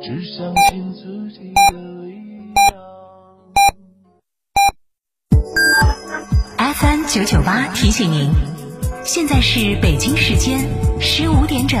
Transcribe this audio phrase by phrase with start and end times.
[0.00, 1.00] 只相信自
[1.32, 2.62] 己的力量。
[6.74, 8.30] FM 九九八提醒您，
[9.04, 10.68] 现在是北京时间
[11.00, 11.80] 十五点整。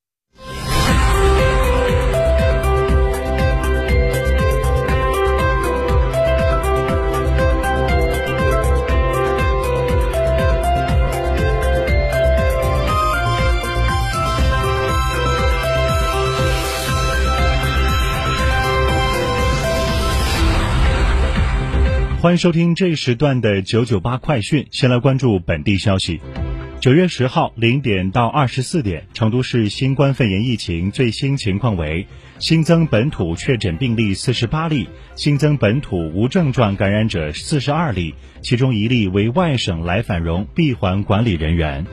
[22.21, 24.67] 欢迎收听这一时段的九九八快讯。
[24.69, 26.21] 先来关注本地消息。
[26.79, 32.05] 九月十号零点到二十四点，成都市新冠肺炎疫情最新情况为：
[32.37, 38.13] 新增本土确诊病例四十八例，新增本土无症状感染者四十二例，
[38.43, 41.87] 其中一例为外省来返蓉闭环管理人员。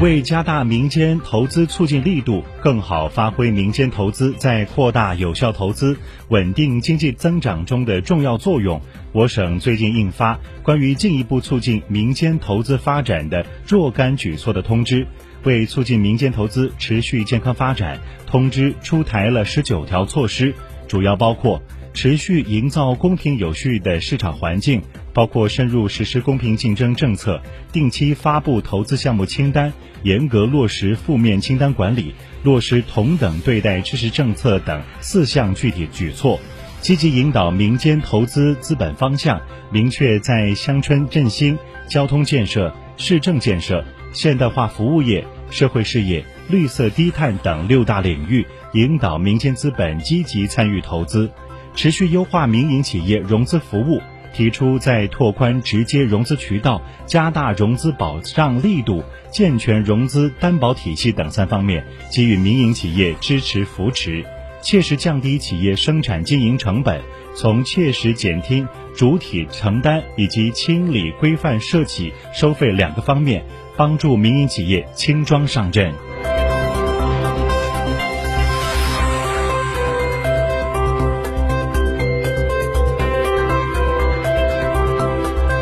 [0.00, 5.98] 为加大民间投资促进力度，更好发挥民间投资在扩大有效投资、
[6.28, 8.80] 稳定经济增长中的重要作用，
[9.12, 15.04] 我省最近印发《关于进一步促进民间投资发展的若干举措的通知》，
[15.42, 20.54] 为促进民间投资持续健康发展，通知出台了十九条措施，
[20.88, 21.60] 主要包括
[21.92, 24.82] 持续营造公平有序的市场环境。
[25.12, 27.42] 包括深入实施公平竞争政策，
[27.72, 29.72] 定期发布投资项目清单，
[30.04, 32.14] 严格落实负面清单管理，
[32.44, 36.38] 落实同等对待支持政策等四项具体举措，
[36.80, 39.40] 积极引导民间投资资本方向，
[39.72, 41.58] 明确在乡村振兴、
[41.88, 51.28] 交通建设、市政建设、现代化服务业、社会事业、绿色低碳等六大领域，引导民间资本积极参与投资，
[51.74, 54.00] 持续优化民营企业融资服务。
[54.32, 64.24] 提出在拓宽直接融资渠道、加大融资保障力度、健全融资担保体系等三方面，给予民营企业支持扶持，
[64.62, 67.02] 切实降低企业生产经营成本，
[67.34, 73.44] 从切实减轻主体承担以及清理规范涉企收费两个方面，
[73.76, 75.92] 帮助民营企业轻装上阵。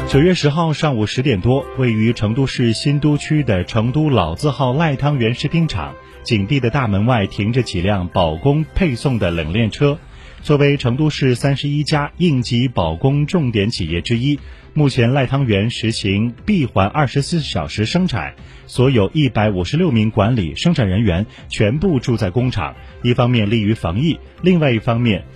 [0.08, 9.98] 九月十号上午十点多，位于成都市新都区的成都老字号赖汤圆食品厂紧闭的大门外停着几辆保供配送的冷链车。
[10.40, 14.40] 作为成都市三十一家应急保供重点企业之一，
[14.72, 18.34] 目前赖汤圆实行闭环二十四小时生产，
[18.66, 25.26] 所有一百五十六名管理生产人员全部住在工厂，一方面利于防疫，另外一方面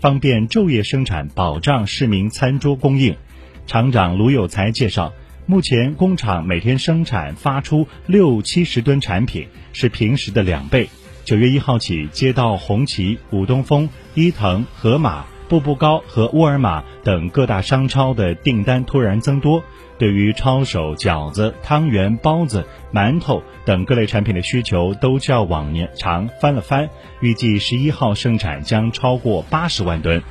[0.00, 3.14] 方便昼夜生产，保障市民餐桌供应。
[3.66, 5.12] 厂长卢有才介绍，
[5.46, 10.88] 目前工厂每天生产发出六七十吨产品，是平时的两倍。
[11.24, 19.64] 九月一号起，接到红旗、武东风、伊藤、盒马、步步高和沃尔玛等各大商超的订单突然增多，
[19.96, 30.22] 对于抄手、饺子、汤圆、包子、馒头等各类产品的需求都较往年长翻了番，预计十一号生产将超过八十万吨。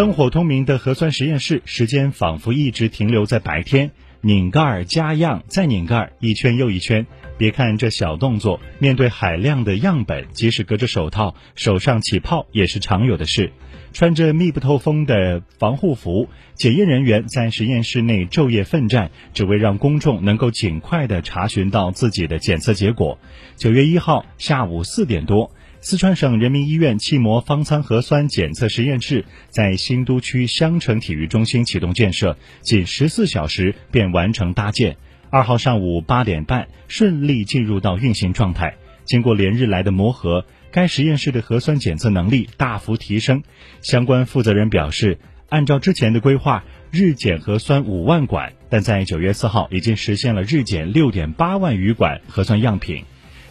[0.00, 3.90] 灯火通明的核酸实验室，时间仿佛一直停留在白天。
[4.22, 7.06] 拧盖儿加样再拧盖儿，一圈又一圈。
[7.36, 13.52] 别看这小动作，面对海量的样本，即使隔着手套，手上起泡也是常有的事。
[13.92, 23.18] 穿着密不透风的防护服，检验人员在实验室内昼夜奋战，只为让公众能够尽快的查询到自己的检测结果。
[23.58, 25.50] 九月一号下午四点多。
[25.82, 34.98] 四川省人民医院气膜方舱核酸检测实验室在新都区香城体育中心启动建设，仅十四小时便完成搭建。
[35.30, 38.76] 二号上午八点半顺利进入到运行状态。
[39.06, 43.42] 经过连日来的磨合，该实验室的核酸检测能力大幅提升。
[43.80, 45.18] 相关负责人表示，
[45.48, 53.04] 按照之前的规划，日检核酸五万管，但在九月四号已经实现了日检六点八万余管核酸样品，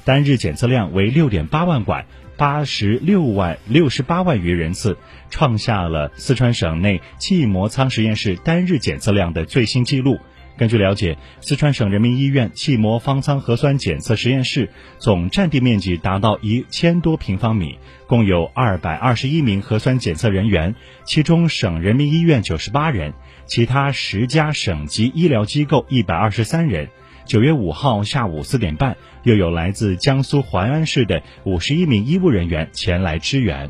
[0.05, 2.05] 单日检测量为六点八万管。
[2.37, 4.97] 八十六万六十八万余人次，
[5.29, 10.19] 创下了四川省内气膜舱实验室单日检测量的最新纪录。
[10.55, 14.69] 根据了解，四川省人民医院气膜方舱核酸检测实验室
[14.99, 23.13] 总占地面积达到一千多平方米，共有二百二十一名核酸检测人员，其中省人民医院九十八人，
[23.47, 26.87] 其他十家省级医疗机构一百二十三人。
[27.29, 33.69] 九月五号下午四点半，又有来自江苏淮安市的五十一名医务人员前来支援。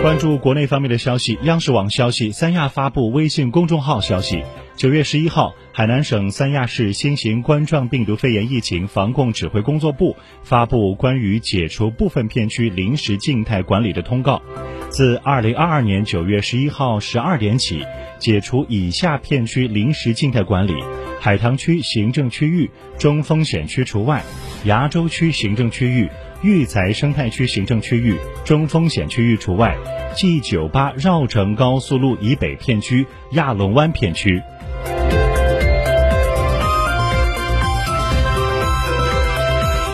[0.00, 4.44] 关注国内方面的消息，央视网消息，三亚发布微信公众号消息。
[4.76, 14.40] 九月十一号，海南省三亚市新型冠状病毒肺炎疫情防控指挥工作部发布关于解除部分片区临时静态管理的通告。
[14.88, 17.84] 自二零二二年九月十一号十二点起，
[18.20, 20.74] 解除以下片区临时静态管理：
[21.18, 24.22] 海棠区行政区域中风险区除外，
[24.64, 26.08] 崖州区行政区域、
[26.42, 29.76] 育才生态区行政区域中风险区域除外
[30.14, 34.40] ，G 九八绕城高速路以北片区、亚龙湾片区。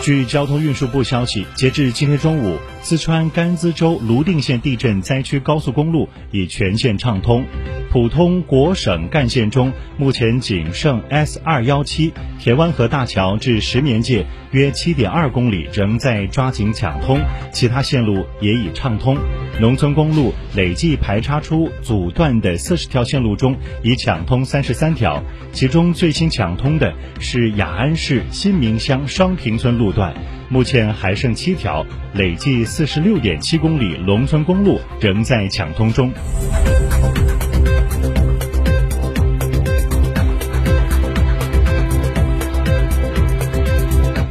[0.03, 7.43] 据交通运输部消息，截至今天中午，四川甘孜州泸定县地震灾区高速公路已全线畅通。
[7.95, 17.21] 普通国省干线中，目前仅剩 S 二幺七田湾河大桥至石棉界约七点二公里仍在抓紧抢通，
[17.53, 19.15] 其他线路也已畅通。
[19.61, 30.13] 农村公路累计排查出阻断的四十条线路中，已抢通三十三条，其中最新抢通的是雅安市新民乡双坪村路段，
[30.49, 36.11] 目前还剩七条，累计四十六点七公里农村公路仍在抢通中。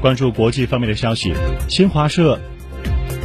[0.04, 1.32] 关注国际方面的消息，
[1.66, 2.38] 新华社，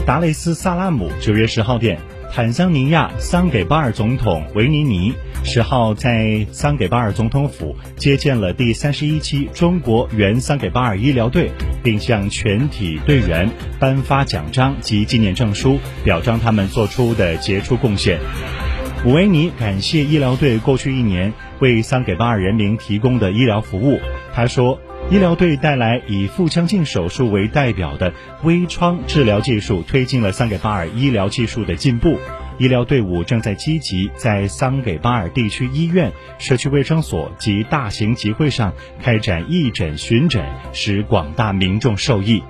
[0.05, 1.99] 达雷斯萨拉姆九月十号电，
[2.31, 11.51] 坦桑尼亚桑给巴尔总统维尼尼十号在桑给巴尔总统府接见了第三十一期中国原桑给巴尔医疗队，
[11.83, 18.21] 并向全体队员颁发奖章及纪念证书，表彰他们做出的杰出贡献。
[19.03, 23.99] 武维尼感谢医疗队过去一年为桑给巴尔人民提供的医疗服务。
[24.33, 24.79] 他说。
[25.11, 28.13] 医疗队带来以腹腔镜手术为代表的
[28.44, 32.19] 微创治疗技术，推进了桑给巴尔医疗技术的进步。
[32.59, 38.71] 医疗队伍正在积极在桑给巴尔地区医院、社区卫生所及大型集会上
[39.01, 42.44] 开展义诊巡诊，使广大民众受益。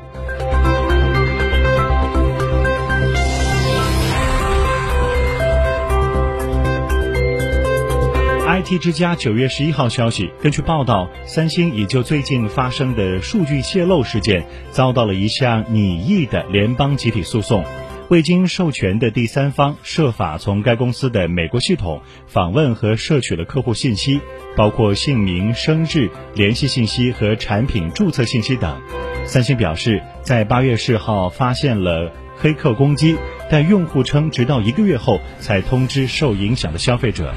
[8.78, 17.64] 之家九月十一号消息，根据报道，三星已就最近发生的数据泄露事件遭到了一项拟议的联邦集体诉讼。
[18.10, 24.20] 未经授权的第三方设法从该公司的美国系统访问和摄取了客户信息，
[24.56, 28.82] 包括姓名、生日、联系信息和产品注册信息等。
[29.26, 33.16] 三星表示，在八月十号发现了黑客攻击，
[33.50, 37.32] 但用户称直到一个月后才通知受影响的消费者。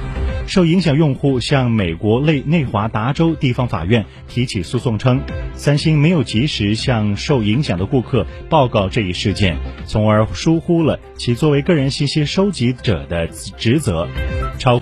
[0.46, 5.20] 受影响用户向美国内内华达州地方法院提起诉讼称，
[5.54, 9.56] 三星没有及时向受影响的顾客报告这一事件，
[9.86, 14.06] 从而疏忽了其作为个人信息收集者的职责。
[14.58, 14.80] 超。